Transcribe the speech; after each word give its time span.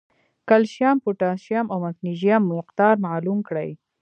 کېلشیم، 0.47 0.97
پوټاشیم 1.03 1.65
او 1.73 1.77
مېګنيشم 1.83 2.41
مقدار 2.53 2.95
معلوم 3.05 3.39
کړي 3.47 3.69